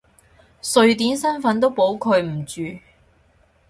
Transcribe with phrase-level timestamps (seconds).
[0.73, 2.75] 瑞典身份都保佢唔住！